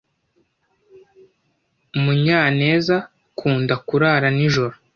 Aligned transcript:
Munyanezakunda 2.03 3.73
kurara 3.87 4.27
nijoro. 4.37 4.75